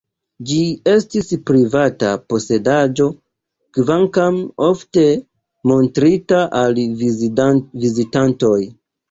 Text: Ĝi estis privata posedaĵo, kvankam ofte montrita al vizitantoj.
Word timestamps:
Ĝi 0.51 0.55
estis 0.91 1.27
privata 1.49 2.13
posedaĵo, 2.33 3.05
kvankam 3.79 4.41
ofte 4.69 5.05
montrita 5.73 6.41
al 6.63 6.83
vizitantoj. 7.87 8.59